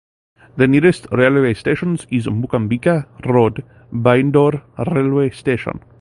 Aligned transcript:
The 0.57 0.65
nearest 0.67 1.05
railway 1.11 1.53
stations 1.53 2.07
is 2.09 2.25
Mookambika 2.25 3.05
Road 3.23 3.63
Byndoor 3.93 4.63
railway 4.91 5.29
station. 5.29 5.79